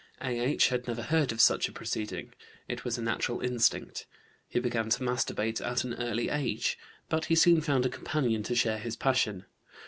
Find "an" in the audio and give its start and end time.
5.83-5.93